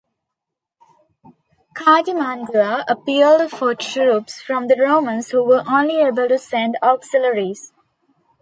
[1.77, 7.71] Cartimandua appealed for troops from the Romans, who were only able to send auxiliaries.